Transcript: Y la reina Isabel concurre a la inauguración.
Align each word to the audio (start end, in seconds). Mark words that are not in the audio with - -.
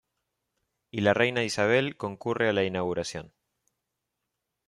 Y 0.89 1.01
la 1.01 1.13
reina 1.13 1.43
Isabel 1.43 1.95
concurre 1.95 2.49
a 2.49 2.53
la 2.53 2.63
inauguración. 2.63 3.35